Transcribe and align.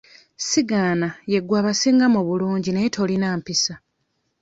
Sigaana 0.47 1.07
ye 1.31 1.39
gwe 1.45 1.55
abasinga 1.61 2.05
mu 2.13 2.21
bulungi 2.27 2.69
naye 2.71 2.87
tolina 2.95 3.27
mpisa. 3.39 3.73